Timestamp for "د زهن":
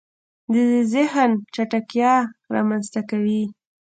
0.53-1.31